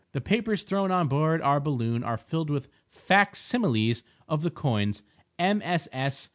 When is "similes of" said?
3.35-4.41